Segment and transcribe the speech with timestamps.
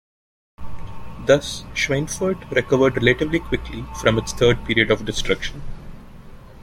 [1.27, 5.61] Thus Schweinfurt recovered relatively quickly from its third period of destruction.